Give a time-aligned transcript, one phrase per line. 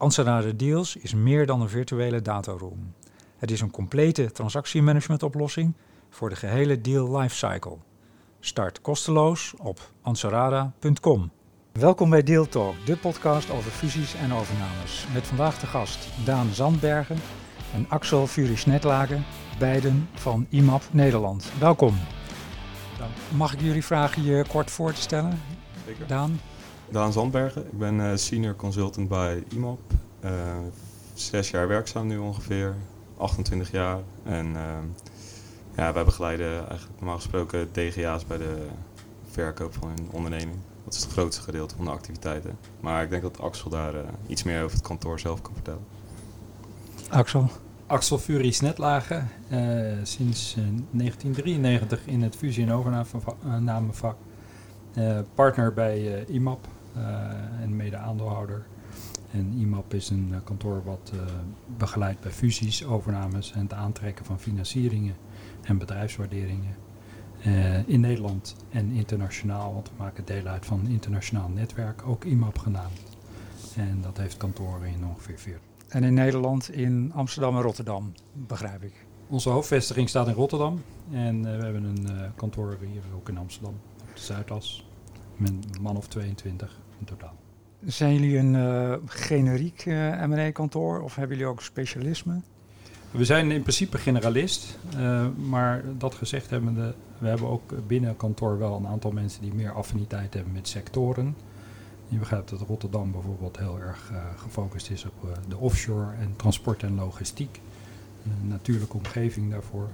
[0.00, 2.94] Anserada Deals is meer dan een virtuele dataroom.
[3.38, 5.74] Het is een complete transactiemanagement-oplossing
[6.10, 7.76] voor de gehele deal lifecycle.
[8.38, 11.30] Start kosteloos op ansarada.com.
[11.72, 15.06] Welkom bij Deal Talk, de podcast over fusies en overnames.
[15.12, 17.18] Met vandaag de gast Daan Zandbergen
[17.74, 19.24] en Axel Furis-Netlagen,
[19.58, 21.52] beiden van IMAP Nederland.
[21.58, 21.94] Welkom.
[23.36, 25.40] Mag ik jullie vragen je kort voor te stellen?
[25.86, 26.06] Zeker.
[26.06, 26.40] Daan?
[26.90, 29.78] Daan Zandbergen, ik ben eh, senior consultant bij IMAP.
[30.20, 30.30] Eh,
[31.14, 32.74] zes jaar werkzaam nu ongeveer,
[33.16, 33.98] 28 jaar.
[34.22, 34.62] En eh,
[35.76, 38.66] ja, wij begeleiden eigenlijk normaal gesproken DGA's bij de
[39.30, 40.56] verkoop van een onderneming.
[40.84, 42.58] Dat is het grootste gedeelte van de activiteiten.
[42.80, 45.84] Maar ik denk dat Axel daar eh, iets meer over het kantoor zelf kan vertellen.
[47.08, 47.48] Axel?
[47.86, 49.58] Axel Furies Netlagen, eh,
[50.02, 54.16] sinds eh, 1993 in het fusie- en overnamevak.
[54.94, 56.66] Eh, partner bij eh, IMAP
[57.60, 58.66] en mede-aandeelhouder.
[59.32, 61.20] En IMAP is een eh, kantoor wat eh,
[61.76, 65.14] begeleidt bij fusies, overnames en het aantrekken van financieringen
[65.62, 66.74] en bedrijfswaarderingen.
[67.42, 72.24] Eh, in Nederland en internationaal, want we maken deel uit van een internationaal netwerk, ook
[72.24, 73.00] IMAP genaamd.
[73.76, 75.60] En dat heeft kantoren in ongeveer 40.
[75.88, 79.06] En in Nederland in Amsterdam en Rotterdam, begrijp ik.
[79.28, 80.82] Onze hoofdvestiging staat in Rotterdam.
[81.10, 84.89] En eh, we hebben een eh, kantoor hier ook in Amsterdam, op de Zuidas.
[85.40, 87.34] Met een man of 22 in totaal.
[87.86, 92.40] Zijn jullie een eh, generiek eh M&A-kantoor of hebben jullie ook specialisme?
[93.10, 94.78] We zijn in principe generalist.
[94.96, 99.54] eh, maar dat gezegd hebbende, we hebben ook binnen kantoor wel een aantal mensen die
[99.54, 101.36] meer affiniteit hebben met sectoren.
[102.08, 106.94] Je begrijpt dat Rotterdam bijvoorbeeld heel erg gefocust is op de offshore en transport en
[106.94, 107.60] logistiek.
[108.24, 109.88] Een natuurlijke omgeving daarvoor.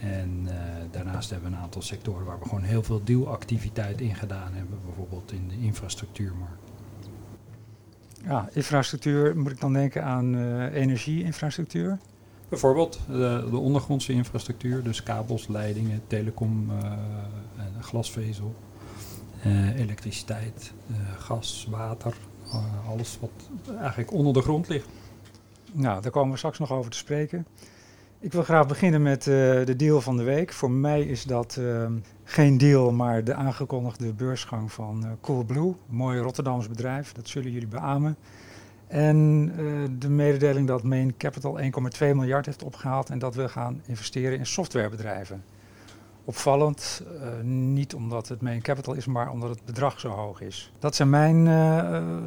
[0.00, 0.54] En eh,
[0.90, 4.78] daarnaast hebben we een aantal sectoren waar we gewoon heel veel dealactiviteit in gedaan hebben.
[4.84, 6.68] Bijvoorbeeld in de infrastructuurmarkt.
[8.24, 11.98] Ja, infrastructuur, moet ik dan denken aan eh energieinfrastructuur?
[12.48, 16.92] Bijvoorbeeld de, de ondergrondse infrastructuur, dus kabels, leidingen, telecom, eh,
[17.80, 18.54] glasvezel,
[19.42, 22.14] eh, elektriciteit, eh, gas, water,
[22.46, 23.30] eh, alles wat
[23.78, 24.88] eigenlijk onder de grond ligt.
[25.72, 27.46] Nou, daar komen we straks nog over te spreken.
[28.20, 29.34] Ik wil graag beginnen met eh,
[29.64, 30.52] de deal van de week.
[30.52, 31.86] Voor mij is dat eh,
[32.24, 35.74] geen deal, maar de aangekondigde beursgang van eh, Coolblue.
[35.86, 38.16] Mooi Rotterdams bedrijf, dat zullen jullie beamen.
[38.86, 39.46] En
[39.98, 41.68] de mededeling dat Main Capital 1,2
[41.98, 45.44] miljard heeft opgehaald en dat we gaan investeren in softwarebedrijven.
[46.24, 47.02] Opvallend,
[47.42, 50.72] niet omdat het Main Capital is, maar omdat het bedrag zo hoog is.
[50.78, 51.46] Dat zijn mijn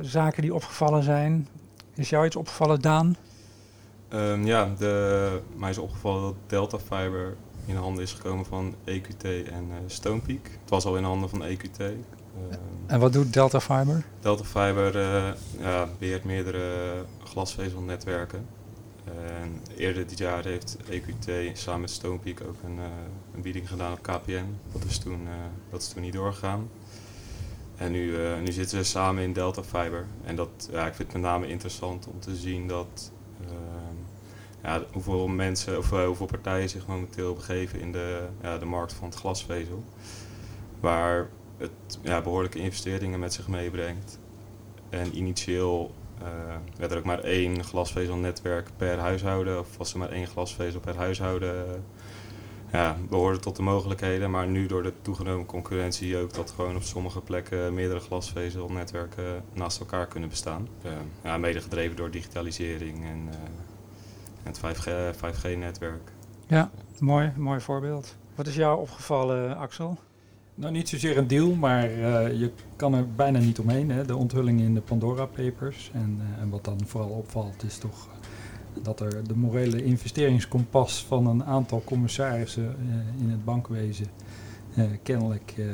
[0.06, 1.48] zaken die opgevallen zijn.
[1.96, 3.16] Is jou iets opgevallen, Daan?
[4.12, 7.36] Ehm, ja, de, mij is opgevallen dat Delta Fiber
[7.66, 10.46] in handen is gekomen van EQT en eh, Stonepeak.
[10.62, 11.80] Het was al in handen van EQT.
[11.80, 11.94] Ehm,
[12.86, 14.06] En wat doet Delta Fiber?
[14.20, 16.62] Delta Fiber eh, ja, beheert meerdere
[17.24, 18.46] glasvezelnetwerken.
[19.06, 22.86] En eerder dit jaar heeft EQT samen met Stonepeak ook een, eh,
[23.36, 24.56] een bieding gedaan op KPN.
[24.72, 25.28] Dat is toen,
[25.70, 26.70] dat is toen niet doorgegaan.
[27.76, 30.06] En nu, nu zitten we samen in Delta Fiber.
[30.26, 33.12] En dat, ja, ik vind het met name interessant om te zien dat
[34.64, 38.94] ja, hoeveel mensen of eh, hoeveel partijen zich momenteel begeven in de, ja, de markt
[38.94, 39.84] van het glasvezel.
[40.80, 44.20] Waar het ja, behoorlijke investeringen met zich meebrengt.
[44.90, 50.12] En initieel eh, werd er ook maar één glasvezelnetwerk per huishouden, of was er maar
[50.12, 51.66] één glasvezel per huishouden.
[51.68, 51.74] eh,
[52.72, 56.84] ja, behoorde tot de mogelijkheden, maar nu door de toegenomen concurrentie ook dat gewoon op
[56.84, 60.68] sommige plekken meerdere glasvezelnetwerken naast elkaar kunnen bestaan.
[60.82, 60.92] Eh,
[61.24, 63.30] ja, mede gedreven door digitalisering en, en
[64.44, 66.12] het 5G, 5G-netwerk.
[66.48, 68.16] Ja, mooi, mooi voorbeeld.
[68.36, 69.98] Wat is jou opgevallen, Axel?
[70.56, 73.92] Nou, niet zozeer een deal, maar eh, je kan er bijna niet omheen.
[73.92, 74.06] Hè?
[74.06, 75.92] De onthulling in de Pandora Papers.
[75.94, 78.22] En, eh, en wat dan vooral opvalt is toch eh,
[78.74, 84.08] dat er de morele investeringskompas van een aantal commissarissen eh, in het bankwezen
[84.76, 85.66] eh, kennelijk, eh,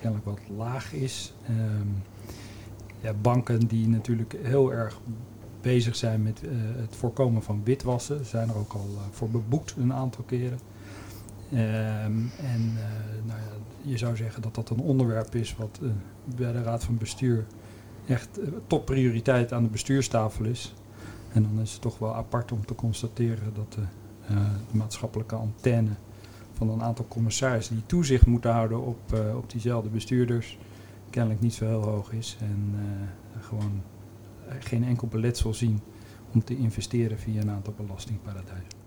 [0.00, 1.34] kennelijk wat laag is.
[1.46, 1.88] Ehm,
[3.00, 5.00] ja, banken die natuurlijk heel erg
[5.64, 9.74] bezig zijn met eh, het voorkomen van witwassen, zijn er ook al eh, voor beboekt
[9.78, 10.58] een aantal keren.
[11.52, 13.52] Ehm, en eh, nou ja,
[13.82, 15.80] je zou zeggen dat dat een onderwerp is wat
[16.24, 17.46] bij de Raad van Bestuur
[18.06, 20.74] echt topprioriteit aan de bestuurstafel is.
[21.32, 23.82] En dan is het toch wel apart om te constateren dat de,
[24.70, 25.90] maatschappelijke antenne
[26.52, 28.98] van een aantal commissarissen die toezicht moeten houden op,
[29.36, 30.58] op diezelfde bestuurders
[31.10, 32.36] kennelijk niet zo heel hoog is.
[32.40, 32.74] En
[33.40, 33.82] gewoon
[34.58, 35.80] geen enkel beletsel zien
[36.32, 38.82] om te investeren via een aantal belastingparadijzen.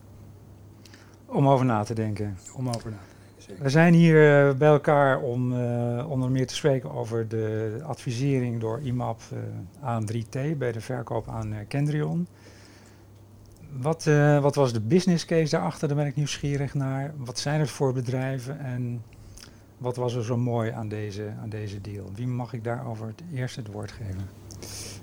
[1.25, 2.37] Om over na te denken.
[2.53, 3.17] Om over na te denken.
[3.37, 3.63] Zeker.
[3.63, 8.59] We zijn hier uh, bij elkaar om uh, onder meer te spreken over de advisering
[8.59, 9.39] door IMAP uh,
[9.81, 12.27] aan 3T bij de verkoop aan Kendrion.
[13.71, 14.03] Wat,
[14.41, 15.87] wat, was de business case daarachter?
[15.87, 17.13] Daar ben ik nieuwsgierig naar.
[17.17, 19.01] Wat zijn het voor bedrijven en
[19.77, 22.09] wat was er zo mooi aan deze, aan deze deal?
[22.15, 24.29] Wie mag ik daarover het eerst het woord geven?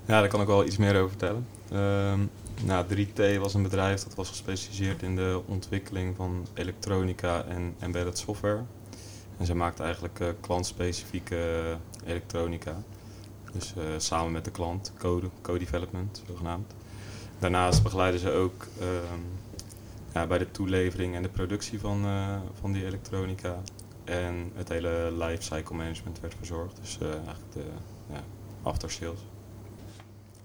[0.07, 1.47] Ja, daar kan ik wel iets meer over vertellen.
[1.73, 2.31] Um,
[2.65, 8.19] nou, 3T was een bedrijf dat was gespecialiseerd in de ontwikkeling van elektronica en embedded
[8.19, 8.63] software.
[9.39, 12.77] En zij maakte eigenlijk uh, klantspecifieke elektronica.
[13.53, 16.75] Dus uh, samen met de klant, code, co-development zogenaamd.
[17.39, 19.25] Daarnaast begeleiden ze ook um,
[20.15, 23.63] ja, bij de toelevering en de productie van, uh, van die elektronica.
[24.05, 26.77] En het hele lifecycle management werd verzorgd.
[26.81, 27.65] Dus eigenlijk de
[28.13, 28.21] ja,
[28.63, 29.21] after sales.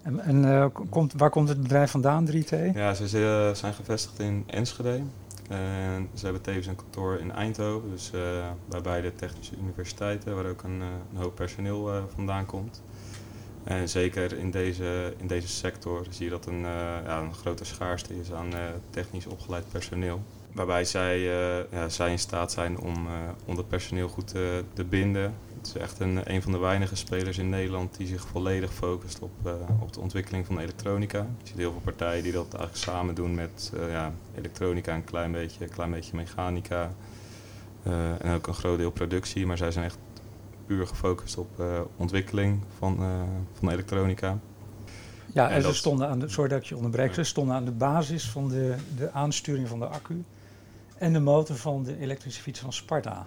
[0.02, 2.74] En, en uh, komt, waar komt het bedrijf vandaan, 3T?
[2.74, 5.00] Ja, ze, ze zijn gevestigd in Enschede.
[5.48, 8.20] En ze hebben tevens een kantoor in Eindhoven, dus uh,
[8.68, 12.82] bij beide technische universiteiten, waar ook een, een hoop personeel vandaan komt.
[13.64, 16.60] En zeker in deze, in deze sector zie je dat een,
[17.04, 18.48] ja, een grote schaarste is aan
[18.90, 20.22] technisch opgeleid personeel.
[20.52, 21.18] Waarbij zij,
[21.70, 23.06] ja, zij in staat zijn om,
[23.44, 24.28] om dat personeel goed
[24.74, 28.26] te binden, het is echt een, een van de weinige spelers in Nederland die zich
[28.26, 31.18] volledig focust op, uh, op de ontwikkeling van elektronica.
[31.18, 35.04] Je ziet heel veel partijen die dat eigenlijk samen doen met uh, ja, elektronica, een
[35.04, 36.92] klein beetje, klein beetje mechanica
[37.86, 39.46] uh, en ook een groot deel productie.
[39.46, 39.98] Maar zij zijn echt
[40.66, 41.62] puur gefocust op
[41.96, 42.98] ontwikkeling van,
[43.52, 44.38] van elektronica.
[45.32, 47.64] Ja, en, en ze stonden aan de, sorry dat ik je onderbreek, ze stonden aan
[47.64, 50.24] de basis van de, de aansturing van de accu
[50.98, 53.26] en de motor van de elektrische fiets van Sparta.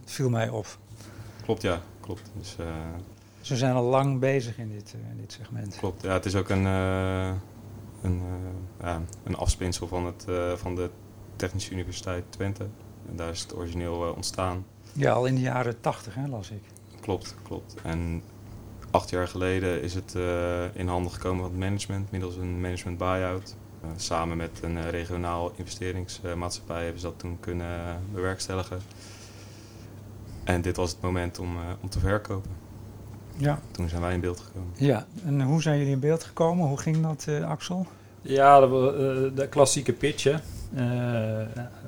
[0.00, 0.78] Dat viel mij op.
[1.44, 1.80] Klopt, ja.
[2.00, 2.30] Klopt.
[2.38, 2.66] Dus, uh,
[3.40, 5.76] Ze zijn al lang bezig in dit, in dit segment.
[5.76, 6.12] Klopt, ja.
[6.12, 7.32] Het is ook een, uh,
[8.02, 8.22] een,
[8.80, 10.26] ja, een afspinsel van, het,
[10.58, 10.90] van de
[11.36, 12.66] Technische Universiteit Twente.
[13.08, 14.66] En daar is het origineel ontstaan.
[14.92, 16.62] Ja, al in de jaren tachtig, las ik.
[17.00, 17.74] Klopt, klopt.
[17.82, 18.22] En
[18.90, 20.14] acht jaar geleden is het
[20.72, 23.56] in handen gekomen van het management, middels een management buyout.
[23.96, 28.80] samen met een regionaal investeringsmaatschappij hebben ze dat toen kunnen bewerkstelligen.
[30.44, 32.50] En dit was het moment om, uh, om te verkopen.
[33.36, 33.58] Ja.
[33.70, 34.70] Toen zijn wij in beeld gekomen.
[34.74, 36.68] Ja, en hoe zijn jullie in beeld gekomen?
[36.68, 37.86] Hoe ging dat, uh, Axel?
[38.22, 38.66] Ja, de,
[39.30, 40.24] uh, de klassieke pitch.
[40.24, 40.36] Hè.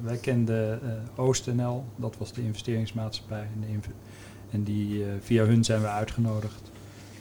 [0.03, 0.81] wij kenden
[1.15, 3.49] OostNL, dat was de investeringsmaatschappij.
[3.55, 3.87] En, de inv
[4.51, 6.71] en die, via hun zijn we uitgenodigd.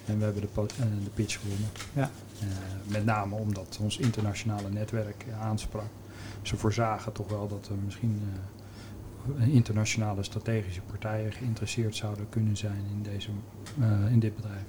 [0.06, 0.48] En we hebben de,
[1.04, 1.70] de pitch gewonnen.
[1.94, 2.10] Ja.
[2.84, 5.86] met name omdat ons internationale netwerk aansprak.
[6.42, 8.22] Ze voorzagen toch wel dat er misschien
[9.38, 13.30] internationale strategische partijen geïnteresseerd zouden kunnen zijn in, deze,
[13.80, 14.64] uh, in dit bedrijf.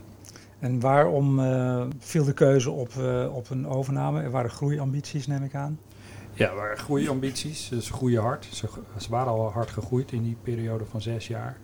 [0.59, 4.23] En waarom uh, viel de keuze op, uh, op een overname?
[4.23, 5.79] Er waren groeiambities, neem ik aan.
[6.33, 7.69] Ja, er waren groeiambities.
[7.69, 8.45] Ze groeien hard.
[8.45, 8.69] Ze,
[8.99, 11.57] ze, waren al hard gegroeid in die periode van zes jaar.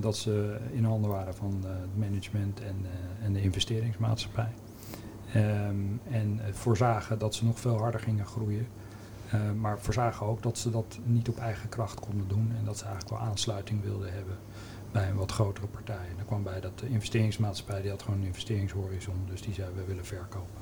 [0.00, 2.76] dat ze in handen waren van het management en,
[3.22, 4.52] en de investeringsmaatschappij.
[5.36, 8.66] Um, en voorzagen dat ze nog veel harder gingen groeien.
[9.34, 12.78] Uh, maar voorzagen ook dat ze dat niet op eigen kracht konden doen en dat
[12.78, 14.36] ze eigenlijk wel aansluiting wilden hebben
[14.92, 16.06] bij een wat grotere partij.
[16.10, 19.68] En dan kwam bij dat de investeringsmaatschappij, die had gewoon een investeringshorizon, dus die zei
[19.74, 20.60] we willen verkopen.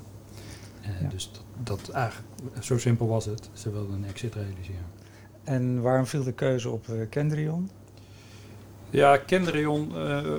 [0.81, 1.07] Uh, ja.
[1.07, 1.31] Dus
[1.63, 2.27] dat, dat, eigenlijk,
[2.59, 3.49] zo simpel was het.
[3.53, 4.85] Ze wilden een exit realiseren.
[5.43, 7.69] En waarom viel de keuze op uh, Kendrion?
[8.89, 9.91] Ja, Kendrion,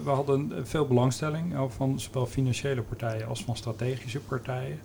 [0.05, 4.79] we hadden veel belangstelling van zowel financiële partijen als van strategische partijen.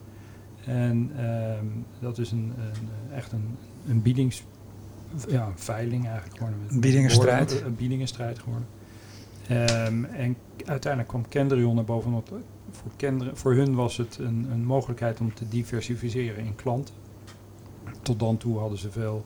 [0.65, 1.11] En
[1.59, 4.43] um, dat is een, een, echt een, een biedings...
[5.27, 6.59] Ja, een veiling eigenlijk geworden.
[6.69, 7.51] Een biedingenstrijd.
[7.51, 8.67] Een, een biedingenstrijd geworden.
[9.51, 12.39] Um, en uiteindelijk kwam Kendrion er bovenop.
[12.71, 16.95] Voor, Kendrion, voor hun was het een, een mogelijkheid om te diversificeren in klanten.
[18.01, 19.25] Tot dan toe hadden ze veel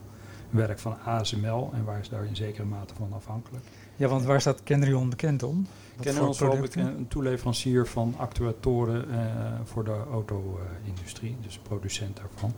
[0.50, 3.66] werk van ASML en waren ze daar in zekere mate van afhankelijk.
[3.96, 5.68] Ja, want waar staat Kendrion bekend om?
[6.02, 9.18] Kendrion is wel een toeleverancier van actuatoren uh,
[9.64, 12.54] voor de auto-industrie, dus producent daarvan.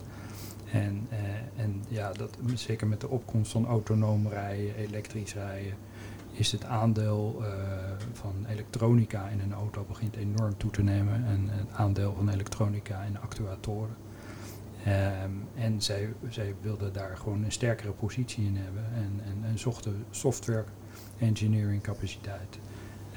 [0.71, 5.73] En, uh, en ja, dat, zeker met de opkomst van autonoom rijden, elektrisch rijden,
[6.31, 7.47] is het aandeel uh,
[8.13, 11.25] van elektronica in een auto begint enorm toe te nemen.
[11.25, 13.95] En het aandeel van elektronica in actuatoren.
[14.87, 19.59] Um, en zij, zij wilden daar gewoon een sterkere positie in hebben en, en, en
[19.59, 20.63] zochten software
[21.19, 22.59] engineering capaciteit.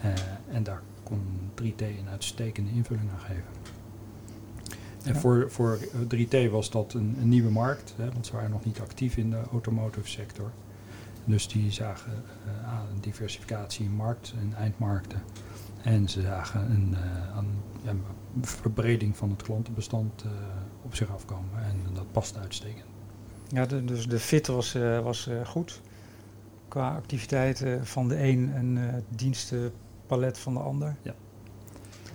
[0.05, 0.13] Uh,
[0.55, 1.21] en daar kon
[1.63, 3.45] 3T een uitstekende invulling aan geven.
[5.05, 5.21] En Ja.
[5.21, 5.79] voor, voor
[6.15, 9.31] 3T was dat een, een nieuwe markt, hè, want ze waren nog niet actief in
[9.31, 10.51] de automotive sector.
[11.25, 12.13] Dus die zagen
[12.47, 15.23] eh, aan een diversificatie in markt en eindmarkten.
[15.83, 17.47] En ze zagen een, eh, aan,
[17.83, 18.03] ja, een
[18.41, 20.31] verbreding van het klantenbestand eh,
[20.83, 21.63] op zich afkomen.
[21.65, 22.85] En dat past uitstekend.
[23.49, 25.81] Ja, de- dus de fit was, eh, was eh, goed.
[26.71, 30.97] Qua activiteiten van de een en eh, het dienstenpalet van de ander.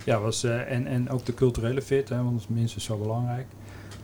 [0.04, 2.98] Ja, was, eh, en, en ook de culturele fit, hè, want dat is minstens zo
[2.98, 3.46] belangrijk.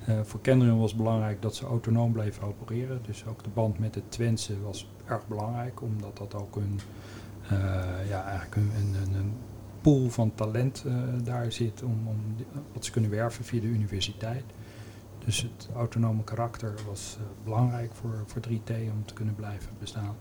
[0.06, 3.00] Eh, voor Kendrion was het belangrijk dat ze autonoom bleven opereren.
[3.06, 6.80] Dus ook de band met het Twentse was erg belangrijk, omdat dat ook een,
[7.48, 9.32] eh, ja, eigenlijk een, een, een,
[9.80, 10.94] pool van talent eh,
[11.24, 12.16] daar zit om, om
[12.72, 14.44] wat ze kunnen werven via de universiteit.
[15.24, 20.16] Dus het autonome karakter was eh, belangrijk voor, voor 3T om te kunnen blijven bestaan.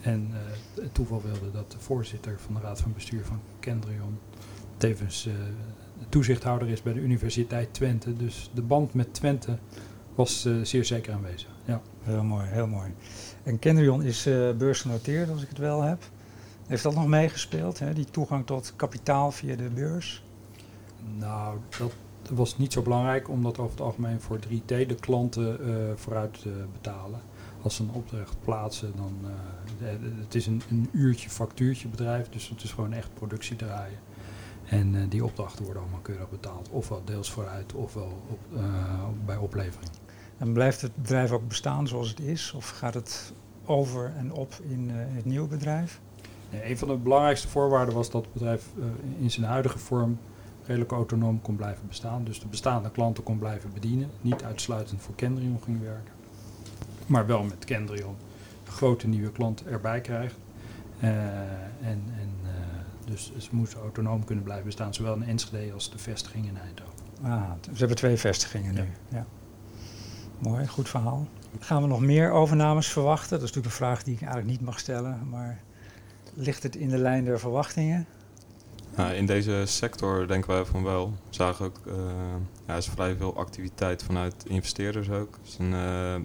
[0.00, 4.18] En eh, het toeval wilde dat de voorzitter van de raad van bestuur van Kendrion
[4.76, 5.32] tevens eh,
[6.08, 8.16] toezichthouder is bij de Universiteit Twente.
[8.16, 9.58] Dus de band met Twente
[10.14, 11.48] was zeer zeker aanwezig.
[11.64, 11.80] Ja.
[12.02, 12.94] Heel mooi, heel mooi.
[13.42, 14.24] En Kendrion is
[14.58, 16.02] beursgenoteerd, als ik het wel heb.
[16.66, 17.92] Heeft dat nog meegespeeld, hè?
[17.92, 20.24] die toegang tot kapitaal via de beurs?
[21.18, 21.92] Nou, dat
[22.30, 26.52] was niet zo belangrijk, omdat over het algemeen voor 3T de klanten eh, vooruit eh,
[26.72, 27.20] betalen.
[27.62, 29.30] Als ze een opdracht plaatsen, dan eh,
[30.00, 33.98] de- het is een, een uurtje factuurtje bedrijf, dus het is gewoon echt productie draaien.
[34.64, 38.64] En eh, die opdrachten worden allemaal keurig betaald, ofwel deels vooruit, ofwel op, eh,
[39.26, 39.90] bij oplevering.
[40.38, 42.52] En blijft het bedrijf ook bestaan zoals het is?
[42.56, 43.32] Of gaat het
[43.64, 46.00] over en op in, eh, in het nieuwe bedrijf?
[46.50, 48.84] Nee, een van de belangrijkste voorwaarden was dat het bedrijf eh,
[49.22, 50.18] in zijn huidige vorm
[50.70, 52.24] redelijk autonoom kon blijven bestaan.
[52.24, 54.10] Dus de bestaande klanten kon blijven bedienen.
[54.20, 56.12] Niet uitsluitend voor Kendrion ging werken.
[57.06, 58.16] Maar wel met Kendrion
[58.64, 60.34] grote nieuwe klanten erbij krijgt.
[61.00, 62.50] Eh, en en eh,
[63.04, 64.94] dus ze moesten autonoom kunnen blijven bestaan.
[64.94, 66.94] Zowel in Enschede als de vestiging in Eindhoven.
[67.22, 68.80] Ah, ze hebben twee vestigingen nu.
[68.80, 68.86] Ja.
[69.08, 69.26] Ja.
[70.38, 71.26] Mooi, goed verhaal.
[71.58, 73.30] Gaan we nog meer overnames verwachten?
[73.30, 75.60] Dat is natuurlijk een vraag die ik eigenlijk niet mag stellen, maar
[76.34, 78.06] ligt het in de lijn der verwachtingen?
[78.96, 81.10] Nou, in deze sector denken wij van wel.
[81.10, 81.94] We zagen ook, eh,
[82.66, 85.38] ja, is vrij veel activiteit vanuit investeerders ook.
[85.40, 86.16] Het is een, eh,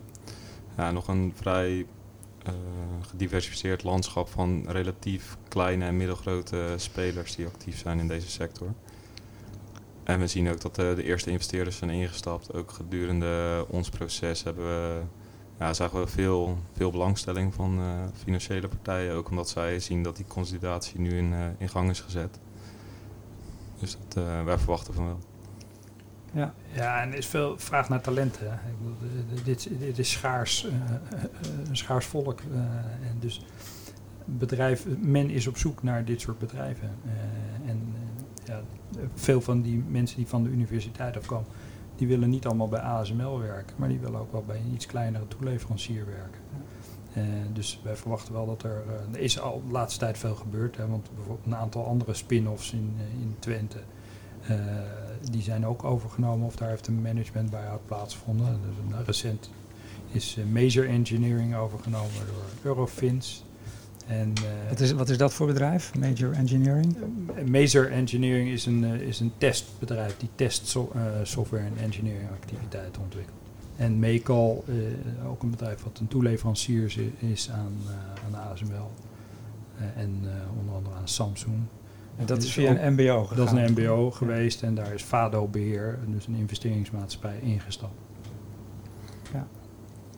[0.78, 1.86] ja, nog een vrij
[2.44, 2.54] eh,
[3.02, 8.74] gediversifieerd landschap van relatief kleine en middelgrote spelers die actief zijn in deze sector.
[10.04, 12.54] En we zien ook dat de eerste investeerders zijn ingestapt.
[12.54, 15.02] Ook gedurende ons proces hebben we,
[15.60, 17.80] ja, zagen we veel, veel belangstelling van
[18.24, 19.14] financiële partijen.
[19.14, 22.40] Ook omdat zij zien dat die consolidatie nu in, in gang is gezet.
[23.80, 25.20] Dus dat, eh, wij verwachten van wel.
[26.34, 28.46] Ja, Ja, en er is veel vraag naar talenten.
[28.54, 28.98] Ik bedoel,
[29.38, 31.24] eh, dit, dit is schaars, eh, eh,
[31.70, 32.40] een schaars volk.
[32.54, 32.58] eh,
[33.10, 33.46] en dus
[34.26, 36.90] bedrijf, men is op zoek naar dit soort bedrijven.
[37.06, 38.62] Eh, en eh, ja,
[39.14, 41.48] veel van die mensen die van de universiteit afkomen,
[41.96, 44.86] die willen niet allemaal bij ASML werken, maar die willen ook wel bij een iets
[44.86, 46.42] kleinere toeleverancier werken.
[47.16, 50.36] Eh, dus wij verwachten wel dat er, eh, er is al de laatste tijd veel
[50.36, 53.78] gebeurd, hè, want bijvoorbeeld een aantal andere spin-offs in, eh, in Twente,
[55.32, 58.60] die zijn ook overgenomen of daar heeft een management buyout plaatsgevonden.
[58.90, 59.50] Dus recent
[60.12, 63.44] is Major Engineering overgenomen door Eurofins.
[64.08, 64.34] En,
[64.70, 66.98] wat is, wat is dat voor bedrijf, Major Engineering?
[67.46, 70.92] Major Engineering is een, is een testbedrijf die test so-
[71.24, 73.45] software en engineering activiteiten ontwikkelt.
[73.76, 77.94] En Mecal, eh, ook een bedrijf wat een toeleverancier is, is aan, eh,
[78.36, 78.92] aan ASML.
[79.78, 81.56] Eh, en eh, onder andere aan Samsung.
[82.18, 83.46] En dat is via ook- een MBO gegaan.
[83.46, 87.94] Dat is een MBO geweest en daar is Fado Beheer, dus een investeringsmaatschappij, ingestapt.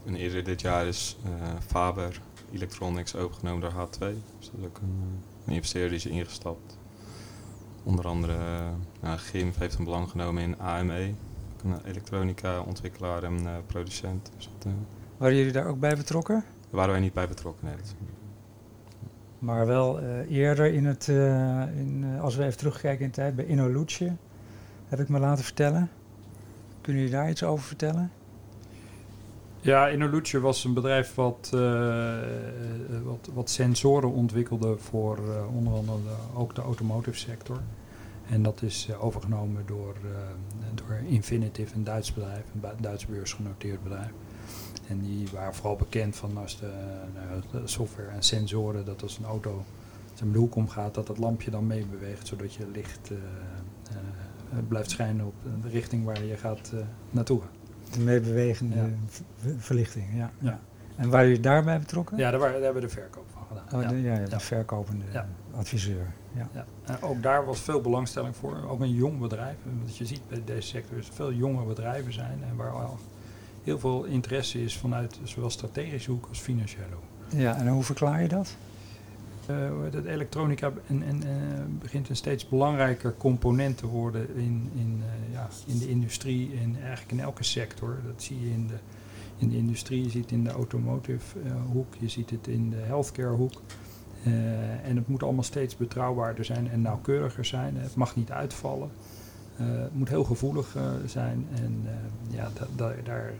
[0.05, 1.31] En eerder dit jaar is eh,
[1.65, 2.21] Faber
[2.51, 3.99] Electronics overgenomen door H2.
[4.39, 6.77] Dus dat is ook een, een investeerder die is ingestapt.
[7.83, 8.37] Onder andere
[9.01, 11.13] nou, GIMF heeft een belang genomen in AME.
[11.63, 14.31] Een elektronica ontwikkelaar en eh, producent.
[14.35, 14.77] Dus dat, eh,
[15.17, 16.35] Waren jullie daar ook bij betrokken?
[16.35, 17.65] daar waren wij niet bij betrokken.
[17.67, 17.93] Nee, dat-
[19.39, 21.15] Maar wel eh, eerder in het, eh,
[21.77, 24.15] in, eh, als we even terugkijken in de tijd, bij Inoluce,
[24.87, 25.89] heb ik me laten vertellen.
[26.81, 28.11] Kunnen jullie daar iets over vertellen?
[29.61, 35.73] Ja, Inoluce was een bedrijf wat, eh, eh, wat, wat sensoren ontwikkelde voor eh, onder
[35.73, 37.59] andere de- ook de automotive sector.
[38.29, 43.83] En dat is eh, overgenomen door, eh, door Infinitive, een Duits bedrijf, een Duits beursgenoteerd
[43.83, 44.11] bedrijf.
[44.87, 46.71] En die waren vooral bekend van als de,
[47.13, 49.63] nou, de software en sensoren, dat als een auto
[50.13, 53.11] zijn doel omgaat, dat het lampje dan meebeweegt, zodat je licht
[54.51, 56.79] eh, blijft schijnen op de richting waar je gaat eh,
[57.09, 57.41] naartoe.
[57.91, 58.87] De meebewegende Ja.
[59.57, 60.31] verlichting, ja.
[60.39, 60.59] Ja.
[60.95, 62.17] En waren jullie daarbij betrokken?
[62.17, 63.65] Ja, daar, waren, daar hebben we de verkoop van gedaan.
[63.75, 63.87] Oh, ja.
[63.87, 65.27] de, ja, de verkopende Ja.
[65.57, 66.13] Adviseur.
[66.35, 66.49] Ja.
[66.53, 66.65] Ja.
[66.83, 68.69] En ook daar was veel belangstelling voor.
[68.69, 69.55] Ook een jong bedrijf.
[69.63, 72.43] Want je ziet bij deze sector is veel jonge bedrijven zijn.
[72.49, 72.97] En waar al
[73.63, 77.39] heel veel interesse is vanuit zowel strategische hoek als financiële hoek.
[77.39, 78.55] ja, en hoe verklaar je dat?
[79.47, 85.01] Eh, het, elektronica en, en, eh, begint een steeds belangrijker component te worden in, in,
[85.03, 87.97] eh, ja, in de industrie en eigenlijk in elke sector.
[88.05, 88.77] Dat zie je in de,
[89.37, 91.39] in de industrie, je ziet het in de automotive
[91.71, 93.61] hoek, je ziet het in de healthcare hoek.
[94.31, 97.77] Eh, en het moet allemaal steeds betrouwbaarder zijn en nauwkeuriger zijn.
[97.77, 98.89] Het mag niet uitvallen.
[99.57, 101.47] Eh, het moet heel gevoelig eh, zijn.
[101.55, 101.83] En
[102.29, 103.33] ja, da- da- daar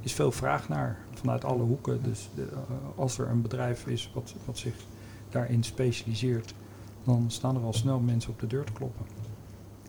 [0.00, 2.02] is veel vraag naar vanuit alle hoeken.
[2.02, 2.48] Dus de,
[2.96, 4.74] als er een bedrijf is wat, wat zich
[5.28, 6.54] daarin specialiseert,
[7.04, 9.06] dan staan er al snel mensen op de deur te kloppen.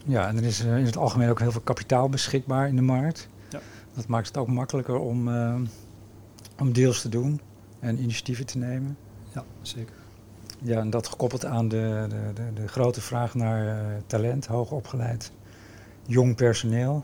[0.06, 3.28] Ja, en er is in het algemeen ook heel veel kapitaal beschikbaar in de markt.
[3.50, 3.60] Ja.
[3.94, 5.28] Dat maakt het ook makkelijker om,
[6.60, 7.42] om deals te doen
[7.80, 8.98] en initiatieven te nemen.
[9.34, 9.96] Ja, zeker.
[10.64, 15.32] Ja, en dat gekoppeld aan de, de, de, de grote vraag naar eh, talent, hoogopgeleid,
[16.06, 17.04] jong personeel.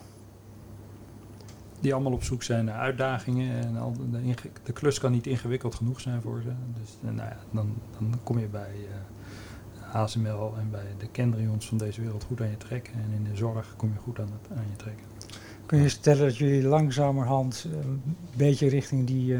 [1.80, 3.64] Die allemaal op zoek zijn naar uitdagingen.
[3.66, 4.34] En al de,
[4.64, 6.52] de klus kan niet ingewikkeld genoeg zijn voor ze.
[6.80, 9.16] Dus eh, nou ja, dan, dan kom je bij eh
[9.94, 12.94] ASML en bij de Kendrions van deze wereld goed aan je trekken.
[12.94, 15.06] En in de zorg kom je goed aan, het, aan je trekken.
[15.66, 19.38] Kun je stellen dat jullie langzamerhand een beetje richting die,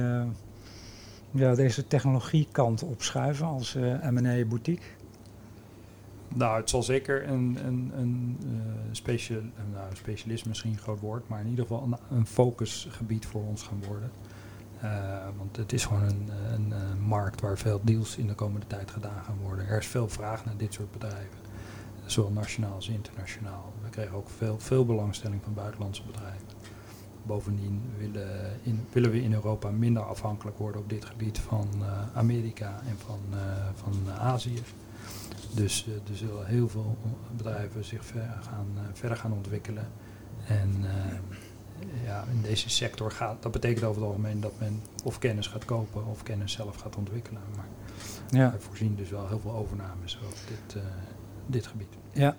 [1.38, 4.86] ja, deze technologiekant opschuiven als eh M&A boutique?
[6.36, 8.38] Nou, het zal zeker een, een, een,
[9.06, 13.42] eh, nou, specialist misschien een groot woord, maar in ieder geval een, een focusgebied voor
[13.44, 14.12] ons gaan worden.
[14.82, 18.92] Eh, want het is gewoon een, een, markt waar veel deals in de komende tijd
[18.92, 19.68] gedaan gaan worden.
[19.68, 21.40] Er is veel vraag naar dit soort bedrijven,
[22.06, 23.74] zowel nationaal als internationaal.
[23.84, 26.48] We kregen ook veel, veel belangstelling van buitenlandse bedrijven.
[27.28, 32.18] Bovendien willen, in, willen we in Europa minder afhankelijk worden op dit gebied van eh,
[32.18, 33.38] Amerika en van, eh,
[33.76, 34.62] van Azië.
[35.54, 36.98] Dus eh, er zullen heel veel
[37.38, 39.88] bedrijven zich ver gaan, verder gaan ontwikkelen.
[40.48, 40.86] En
[42.04, 45.66] ja, in deze sector gaat, dat betekent over het algemeen dat men of kennis gaat
[45.66, 47.42] kopen of kennis zelf gaat ontwikkelen.
[47.56, 47.66] Maar
[48.30, 48.52] Ja.
[48.52, 50.84] we voorzien dus wel heel veel overnames op dit,
[51.46, 51.88] dit gebied.
[52.12, 52.36] Ja,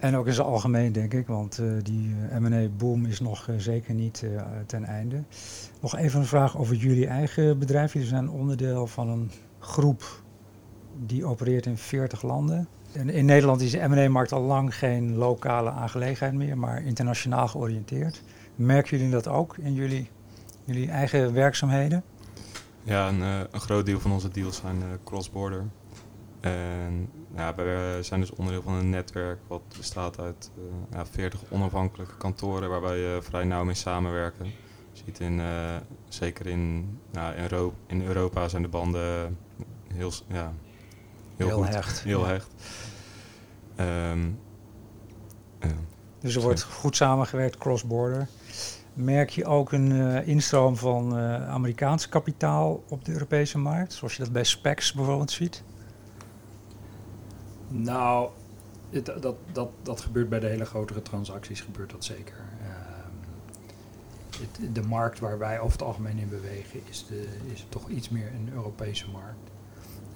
[0.00, 3.54] en ook in zijn algemeen denk ik, want eh, die eh, M&A-boom is nog eh,
[3.58, 4.24] zeker niet
[4.66, 5.22] ten einde.
[5.80, 7.92] Nog even een vraag over jullie eigen bedrijf.
[7.92, 10.22] Jullie zijn onderdeel van een groep
[11.06, 12.68] die opereert in 40 landen.
[12.92, 18.22] En in Nederland is de M&A-markt al lang geen lokale aangelegenheid meer, maar internationaal georiënteerd.
[18.54, 20.10] Merken jullie dat ook in jullie,
[20.64, 22.02] jullie eigen werkzaamheden?
[22.82, 25.64] Ja, een, groot deel van onze deals zijn cross-border.
[26.40, 31.40] En ja, wij zijn dus onderdeel van een netwerk wat bestaat uit eh, ja, 40
[31.50, 34.46] onafhankelijke kantoren waar wij vrij nauw mee samenwerken.
[34.92, 35.76] Je ziet in, eh,
[36.08, 39.38] zeker in, nou, in, Euro- in Europa zijn de banden
[39.94, 40.52] heel, ja,
[41.36, 42.02] heel, Heel goed, hecht.
[42.02, 42.26] heel Ja.
[42.26, 42.48] hecht.
[43.76, 44.28] Ehm.
[46.20, 48.28] Dus er wordt goed samengewerkt, cross-border.
[48.94, 51.14] Merk je ook een eh, instroom van
[51.48, 53.92] Amerikaans kapitaal op de Europese markt?
[53.92, 55.62] Zoals je dat bij SPACs bijvoorbeeld ziet?
[57.70, 58.30] Nou,
[58.90, 62.36] het- dat, dat, dat gebeurt bij de hele grotere transacties, gebeurt dat zeker.
[62.62, 67.88] Ehm, het- de markt waar wij over het algemeen in bewegen is, de, is toch
[67.88, 69.50] iets meer een Europese markt.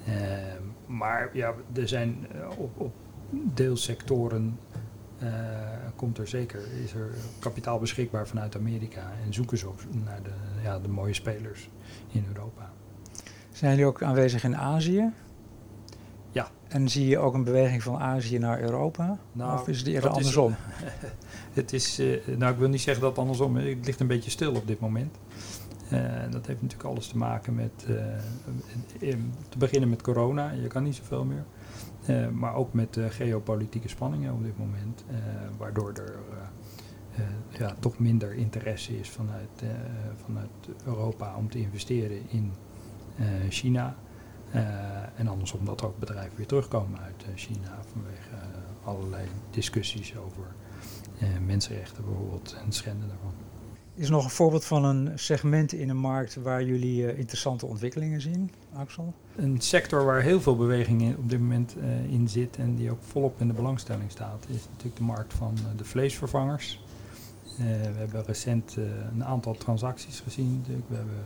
[0.06, 0.62] Ehm,
[0.96, 2.92] maar ja, er zijn eh, op, op
[3.30, 4.58] deelsectoren
[5.18, 5.28] eh,
[5.96, 10.30] komt er zeker, is er kapitaal beschikbaar vanuit Amerika en zoeken ze op naar de,
[10.62, 11.68] ja, de mooie spelers
[12.10, 12.70] in Europa.
[13.52, 15.12] Zijn jullie ook aanwezig in Azië?
[16.34, 16.48] Ja.
[16.68, 19.18] En zie je ook een beweging van Azië naar Europa?
[19.32, 20.54] Nou, of is het eerder dat is- andersom?
[21.52, 23.74] Het is, eh, nou ik wil niet zeggen dat het andersom is.
[23.74, 25.16] Het ligt een beetje stil op dit moment.
[25.88, 30.50] Eh, dat heeft natuurlijk alles te maken met, eh, in- te beginnen met corona.
[30.50, 31.44] Je kan niet zoveel meer.
[32.32, 35.04] Maar ook met geopolitieke spanningen op dit moment.
[35.58, 36.14] waardoor er
[37.58, 39.62] ja, toch minder interesse is vanuit,
[40.24, 40.48] vanuit
[40.84, 42.52] Europa om te investeren in
[43.48, 43.96] China.
[44.54, 44.62] Eh,
[45.16, 50.44] en andersom dat ook bedrijven weer terugkomen uit eh, China vanwege eh, allerlei discussies over
[51.46, 53.32] mensenrechten bijvoorbeeld en het schenden daarvan.
[53.94, 58.20] Is er nog een voorbeeld van een segment in een markt waar jullie interessante ontwikkelingen
[58.20, 59.14] zien, Axel?
[59.36, 61.76] Een sector waar heel veel beweging in, op dit moment
[62.08, 65.56] in zit en die ook volop in de belangstelling staat, is natuurlijk de markt van
[65.76, 66.80] de vleesvervangers.
[67.56, 68.76] We hebben recent
[69.12, 70.56] een aantal transacties gezien.
[70.56, 70.88] natuurlijk.
[70.88, 71.24] We hebben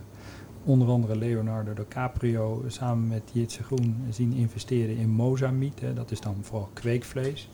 [0.69, 5.81] onder andere Leonardo DiCaprio samen met Jitse Groen zien investeren in Mozamiet.
[5.93, 7.49] Dat is dan vooral kweekvlees.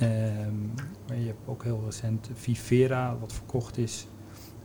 [0.00, 0.66] Ehm,
[1.08, 4.06] maar je hebt ook heel recent Vivera, wat verkocht is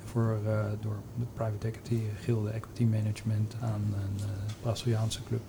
[0.03, 4.25] voor, uh, door de private equity, gilde equity management aan een uh,
[4.61, 5.41] Braziliaanse club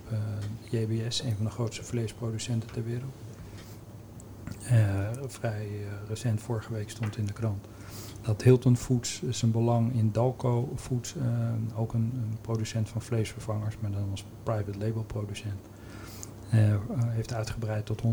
[0.69, 3.13] JBS, een van de grootste vleesproducenten ter wereld.
[5.27, 5.67] vrij
[6.07, 7.65] recent, vorige week stond in de krant
[8.25, 11.15] dat Hilton Foods zijn belang in Dalco Foods,
[11.75, 15.59] ook een, een, producent van vleesvervangers, maar dan als private label producent,
[17.09, 18.07] heeft uitgebreid tot 100%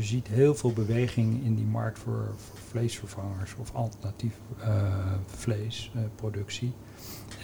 [0.00, 2.34] je ziet heel veel beweging in die markt voor,
[2.68, 4.94] vleesvervangers of alternatief uh,
[5.26, 6.72] vleesproductie.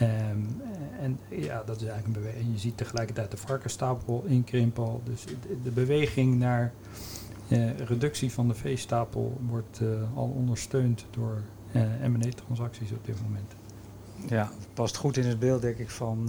[0.03, 0.63] Um,
[1.01, 2.53] en ja, dat is eigenlijk een beweging.
[2.53, 5.01] Je ziet tegelijkertijd de varkensstapel inkrimpen.
[5.05, 5.25] Dus
[5.63, 6.73] de, beweging naar
[7.85, 11.43] reductie van de veestapel wordt uh, al ondersteund door
[12.09, 13.55] M&A-transacties op dit moment.
[14.29, 16.27] Ja, past goed in het beeld, denk ik, van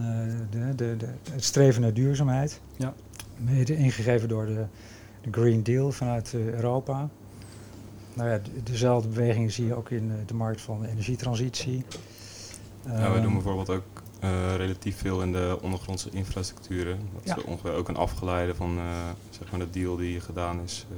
[0.49, 2.61] de, de, de, het streven naar duurzaamheid.
[2.75, 2.93] Ja.
[3.37, 4.65] Mede ingegeven door de
[5.31, 7.09] Green Deal vanuit eh, Europa.
[8.13, 11.85] Nou ja, dezelfde bewegingen zie je ook in eh, de markt van de energietransitie.
[12.85, 16.99] Ja, wij doen bijvoorbeeld ook uh, relatief veel in de ondergrondse infrastructuren.
[17.13, 18.83] Dat is ongeveer ook een afgeleide van uh,
[19.29, 20.97] zeg maar de deal die gedaan is uh,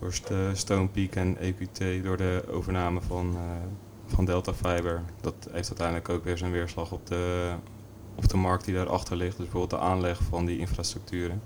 [0.00, 3.36] door St Stonepeak en EQT door de overname van,
[4.06, 5.02] van Delta Fiber.
[5.20, 7.52] Dat heeft uiteindelijk ook weer zijn weerslag op de,
[8.14, 9.36] op de markt die daarachter ligt.
[9.36, 11.42] Dus bijvoorbeeld de aanleg van die infrastructuren.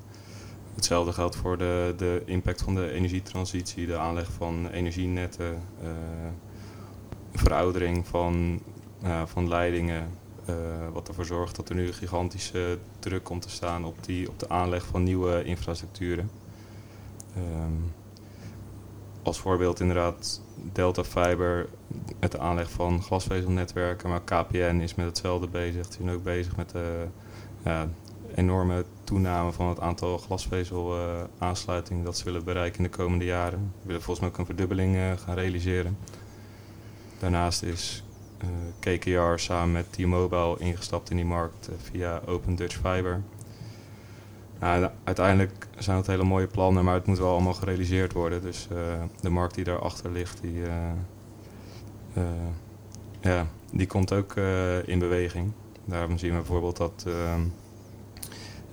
[0.75, 5.63] Hetzelfde geldt voor de, de impact van de energietransitie, de aanleg van energienetten,
[7.33, 8.61] veroudering van,
[9.27, 10.09] van leidingen.
[10.49, 10.55] Uh,
[10.93, 14.39] wat ervoor zorgt dat er nu een gigantische druk komt te staan op, die, op
[14.39, 16.31] de aanleg van nieuwe infrastructuren.
[17.37, 17.93] Um,
[19.23, 20.41] als voorbeeld inderdaad
[20.73, 21.69] Delta Fiber
[22.21, 25.87] met de aanleg van glasvezelnetwerken, maar KPN is met hetzelfde bezig.
[25.87, 27.07] Die zijn ook bezig met de,
[27.65, 27.89] ja,
[28.35, 33.73] enorme toename van het aantal glasvezel-aansluitingen dat ze willen bereiken in de komende jaren.
[33.81, 35.99] We willen volgens mij ook een verdubbeling gaan realiseren.
[37.19, 38.05] Daarnaast is
[38.79, 43.23] KKR samen met T-Mobile ingestapt in die markt uh, via Open Dutch Fiber.
[44.59, 48.43] Nou, uiteindelijk zijn het hele mooie plannen, maar het moet wel allemaal gerealiseerd worden.
[48.43, 48.69] Dus
[49.21, 50.63] de markt die daarachter ligt, die,
[53.21, 54.35] ja, die komt ook
[54.85, 55.53] in beweging.
[55.85, 57.07] Daarom zien we bijvoorbeeld dat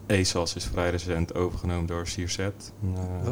[0.05, 2.73] ESAS is vrij recent overgenomen door Sierset.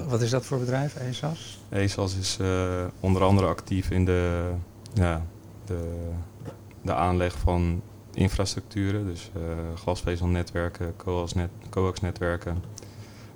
[0.07, 1.59] Wat is dat voor bedrijf, ESAS?
[1.69, 2.39] ESAS is
[2.99, 4.51] onder andere actief in de,
[4.93, 5.25] ja,
[5.65, 6.11] de,
[6.81, 7.81] de aanleg van
[8.13, 9.43] infrastructuren, dus uh,
[9.75, 10.93] glasvezelnetwerken,
[11.69, 12.63] coax-netwerken,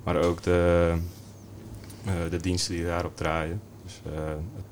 [0.02, 0.94] maar ook de,
[2.30, 3.60] de diensten die daarop draaien.
[3.82, 4.14] Dus het,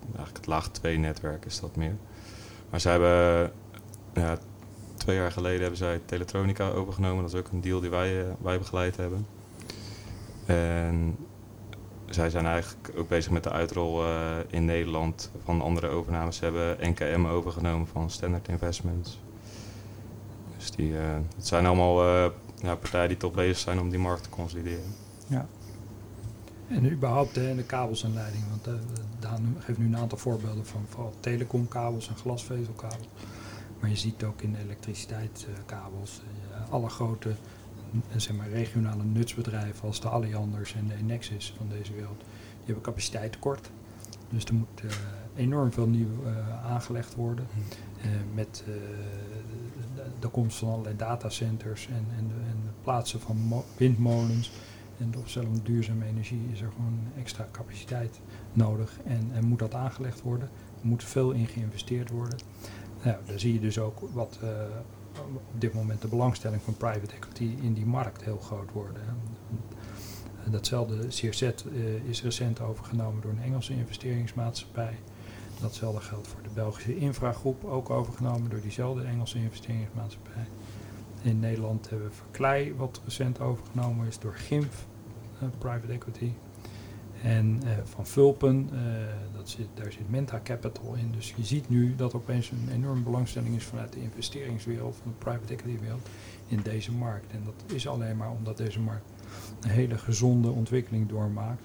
[0.05, 1.97] eigenlijk het laag 2 netwerk is dat meer.
[2.71, 3.53] Maar ze hebben
[4.13, 4.39] ja,
[4.97, 7.23] twee jaar geleden hebben zij Teletronica overgenomen.
[7.23, 9.27] Dat is ook een deal die wij, wij begeleid hebben.
[10.47, 11.17] En
[12.11, 16.37] zij zijn eigenlijk ook bezig met de uitrol uh, in Nederland van andere overnames.
[16.37, 19.21] Ze hebben NKM overgenomen van Standard Investments.
[20.57, 21.01] Dus die, uh,
[21.37, 22.05] het zijn allemaal
[22.63, 24.95] ja, partijen die toch bezig zijn om die markt te consolideren.
[25.27, 25.47] Ja.
[26.69, 28.49] En überhaupt de, de kabels en leidingen.
[28.49, 28.81] Want
[29.19, 33.09] Daan geeft nu een aantal voorbeelden van vooral telecomkabels en glasvezelkabels.
[33.81, 37.35] Maar je ziet ook in de elektriciteitskabels uh, alle grote
[38.17, 42.83] zeg maar, regionale nutsbedrijven als de Allianders en de Nexus van deze wereld, die hebben
[42.83, 43.71] capaciteit tekort.
[44.31, 44.91] Dus er moet uh,
[45.37, 47.47] enorm veel nieuw uh, aangelegd worden.
[47.53, 48.35] Hmm.
[48.35, 54.53] met de, de, komst van allerlei datacenters en, en, de, en de plaatsen van windmolens
[54.99, 58.21] en de opstelling van duurzame energie is er gewoon extra capaciteit
[58.53, 60.49] nodig en, en moet dat aangelegd worden.
[60.81, 62.39] Er moet veel in geïnvesteerd worden.
[63.03, 64.39] Nou, daar zie je dus ook wat
[65.35, 69.03] op dit moment de belangstelling van private equity in die markt heel groot worden.
[70.45, 74.99] En datzelfde CRZ eh, is recent overgenomen door een Engelse investeringsmaatschappij.
[75.61, 80.47] Datzelfde geldt voor de Belgische infragroep, ook overgenomen door diezelfde Engelse investeringsmaatschappij.
[81.23, 84.87] In Nederland hebben we Verklei, wat recent overgenomen is door GIMF,
[85.43, 86.33] uh, private equity.
[87.23, 88.81] En uh, van Vulpen, uh,
[89.37, 91.13] dat zit, daar zit Menta Capital in.
[91.13, 95.13] Dus je ziet nu dat er opeens een enorme belangstelling is vanuit de investeringswereld, van
[95.13, 96.09] de private equity wereld,
[96.47, 97.33] in deze markt.
[97.33, 99.11] En dat is alleen maar omdat deze markt
[99.61, 101.63] een hele gezonde ontwikkeling doormaakt.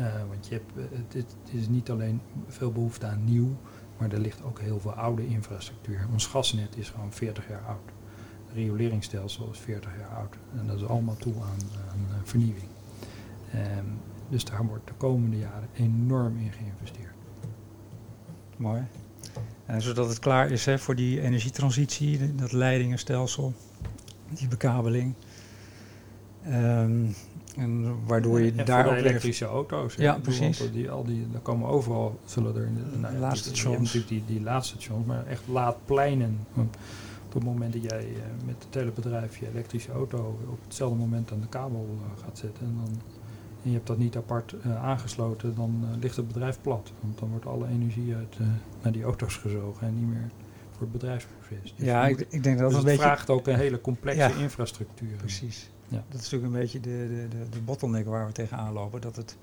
[0.00, 3.56] Uh, want je hebt, het, is niet alleen veel behoefte aan nieuw,
[3.98, 6.06] maar er ligt ook heel veel oude infrastructuur.
[6.12, 7.90] Ons gasnet is gewoon 40 jaar oud.
[8.46, 10.36] Het rioleringsstelsel is 40 jaar oud.
[10.58, 12.68] En dat is allemaal toe aan, aan vernieuwing.
[13.54, 14.00] Um,
[14.32, 17.14] dus daar wordt de komende jaren enorm in geïnvesteerd.
[18.56, 18.82] Mooi.
[19.66, 23.52] En zodat het klaar is hè, voor die energietransitie, dat leidingenstelsel,
[24.28, 25.14] die bekabeling.
[26.46, 27.14] Um,
[27.56, 29.94] En waardoor je En daar ook de elektrische auto's.
[29.94, 30.58] Ja, precies.
[30.58, 32.70] want Die, al die, daar komen overal, zullen er...
[33.00, 33.62] Nou, die- Laadstations.
[33.62, 36.38] Je hebt natuurlijk die, die laadstations, maar echt laadpleinen.
[36.52, 36.76] Want
[37.26, 40.98] op het moment dat jij eh, met het hele bedrijf je elektrische auto op hetzelfde
[40.98, 42.66] moment aan de kabel eh, gaat zetten...
[42.66, 43.00] En, dan,
[43.62, 46.92] en je hebt dat niet apart eh, aangesloten, dan eh, ligt het bedrijf plat.
[47.00, 48.46] Want dan wordt alle energie uit, eh,
[48.82, 50.30] naar die auto's gezogen en niet meer
[50.70, 51.74] voor het bedrijfsproces.
[51.76, 53.02] Dus Ja, ik, ik denk dat dus het een beetje...
[53.02, 54.30] vraagt ook een hele complexe Ja.
[54.30, 55.16] infrastructuur.
[55.16, 55.70] Precies.
[55.88, 56.02] Ja.
[56.08, 59.00] Dat is natuurlijk een beetje de, de, de, de bottleneck waar we tegenaan lopen.
[59.00, 59.36] Dat het,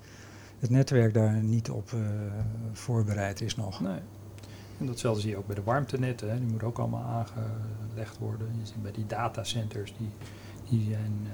[0.58, 1.90] het netwerk daar niet op
[2.72, 3.80] voorbereid is nog.
[3.80, 3.98] Nee.
[4.78, 6.30] En datzelfde zie je ook bij de warmtenetten.
[6.30, 6.38] Hè.
[6.38, 8.46] Die moeten ook allemaal aangelegd worden.
[8.58, 10.10] Je ziet bij die datacenters, die,
[10.70, 11.26] die, zijn,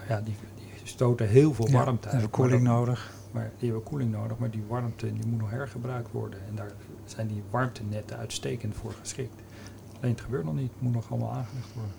[0.00, 2.30] eh, ja, die, die stoten heel veel Ja, warmte hebben uit.
[2.30, 3.12] koeling maar dat- nodig.
[3.30, 6.38] Maar die hebben koeling nodig, maar die warmte die moet nog hergebruikt worden.
[6.48, 6.70] En daar
[7.04, 9.34] zijn die warmtenetten uitstekend voor geschikt.
[10.00, 11.92] Alleen het gebeurt nog niet, het moet nog allemaal aangelegd worden.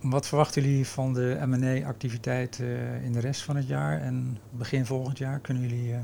[0.00, 4.86] Wat verwachten jullie van de M&A-activiteit eh, in de rest van het jaar en begin
[4.86, 5.38] volgend jaar?
[5.38, 5.98] Kunnen jullie eh,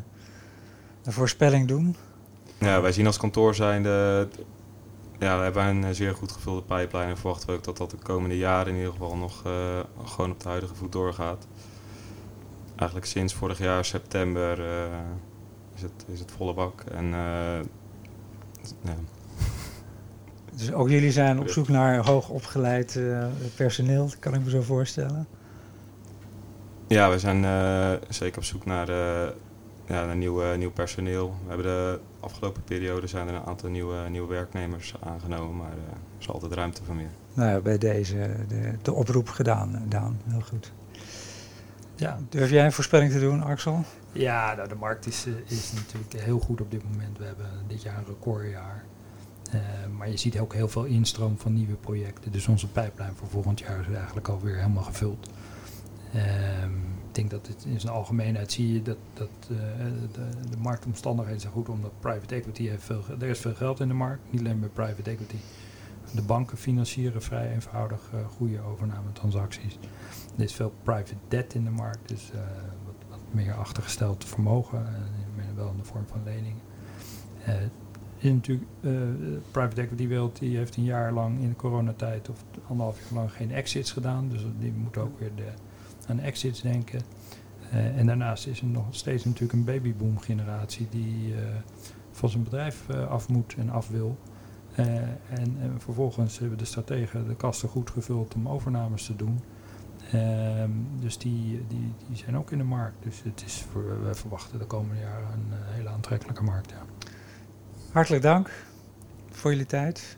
[1.04, 1.96] een voorspelling doen?
[2.58, 4.28] Ja, wij zien als kantoor zijnde,
[5.18, 7.90] ja, we hebben een eh, zeer goed gevulde pipeline en verwachten we ook dat dat
[7.90, 9.52] de komende jaren in ieder geval nog eh,
[10.04, 11.46] gewoon op de huidige voet doorgaat.
[12.76, 14.98] Eigenlijk sinds vorig jaar september eh,
[15.74, 16.80] is, het, is het volle bak.
[16.80, 17.06] En
[18.82, 18.94] ja,
[20.56, 23.00] Dus ook jullie zijn op zoek naar hoogopgeleid
[23.56, 25.26] personeel, kan ik me zo voorstellen.
[26.86, 27.42] Ja, we zijn
[28.08, 28.88] zeker op zoek naar,
[29.88, 31.28] ja, naar nieuw, eh, nieuw personeel.
[31.42, 35.92] We hebben de afgelopen periode zijn er een aantal nieuwe, nieuwe werknemers aangenomen, maar eh,
[35.92, 37.10] er is altijd ruimte voor meer.
[37.34, 40.20] Nou ja, bij deze de, de oproep gedaan, eh, Daan.
[40.24, 40.72] Heel goed.
[41.94, 43.84] Ja, Durf jij een voorspelling te doen, Axel?
[44.12, 47.18] Ja, nou, de markt is, eh, is natuurlijk heel goed op dit moment.
[47.18, 48.84] We hebben dit jaar een recordjaar.
[49.50, 49.60] Eh,
[49.96, 52.32] maar je ziet ook heel veel instroom van nieuwe projecten.
[52.32, 55.30] Dus onze pijplijn voor volgend jaar is eigenlijk alweer helemaal gevuld.
[56.14, 56.70] Ehm,
[57.18, 59.56] denk dat het in zijn algemeenheid zie je dat, dat eh,
[60.12, 61.68] de, de marktomstandigheden zijn goed.
[61.68, 64.22] Omdat private equity heeft veel, er is veel geld in de markt.
[64.30, 65.36] Niet alleen bij private equity.
[66.14, 69.78] De banken financieren vrij eenvoudig eh, goede overname-transacties.
[70.36, 72.08] Er is veel private debt in de markt.
[72.08, 72.40] Dus eh,
[72.84, 74.86] wat, meer achtergesteld vermogen.
[75.56, 76.62] wel in de vorm van leningen.
[78.18, 78.58] Is
[79.50, 83.32] private equity wereld die heeft een jaar lang in de coronatijd of anderhalf jaar lang
[83.32, 84.28] geen exits gedaan.
[84.28, 85.52] Dus die moeten ook weer de,
[86.08, 87.00] aan exits denken.
[87.70, 91.40] Eh, en daarnaast is er nog steeds natuurlijk een babyboom generatie die eh,
[92.10, 94.18] van zijn bedrijf eh, af moet en af wil.
[94.74, 99.40] En, en vervolgens hebben de strategen de kasten goed gevuld om overnames te doen.
[100.12, 102.96] Ehm, dus die, die, die zijn ook in de markt.
[103.02, 106.70] Dus het is voor, we verwachten de komende jaren een hele aantrekkelijke markt.
[106.70, 107.08] Ja.
[107.92, 108.50] Hartelijk dank
[109.30, 110.16] voor jullie tijd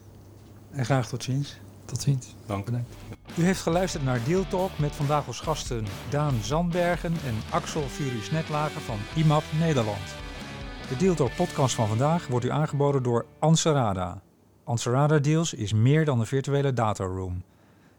[0.71, 1.61] en graag tot ziens.
[1.91, 2.35] Tot ziens.
[2.47, 2.65] Dank.
[2.65, 2.89] Bedankt.
[3.37, 8.31] U heeft geluisterd naar Deal Talk met vandaag als gasten Daan Zandbergen en Axel Furies
[8.31, 10.15] Netlager van IMAP Nederland.
[10.89, 14.23] De Deal Talk podcast van vandaag wordt u aangeboden door Anserada.
[14.65, 17.43] Anserada Deals is meer dan een virtuele dataroom.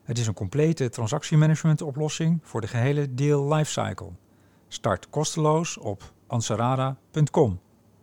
[0.04, 4.12] Het is een complete transactiemanagement oplossing voor de gehele deal lifecycle.
[4.68, 7.60] Start kosteloos op anserada.com.